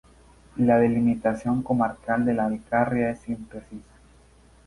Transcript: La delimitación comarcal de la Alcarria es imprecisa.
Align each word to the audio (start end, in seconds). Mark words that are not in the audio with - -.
La 0.55 0.79
delimitación 0.79 1.61
comarcal 1.61 2.25
de 2.25 2.33
la 2.33 2.45
Alcarria 2.47 3.11
es 3.11 3.29
imprecisa. 3.29 3.99